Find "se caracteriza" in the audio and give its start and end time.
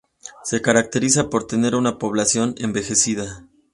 0.43-1.29